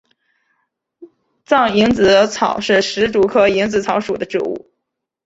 [1.45, 4.73] 藏蝇子草是石竹科蝇子草属的植物。